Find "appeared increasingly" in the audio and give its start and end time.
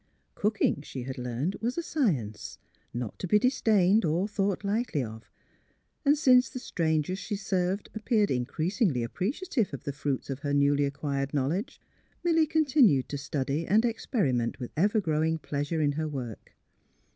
7.93-9.03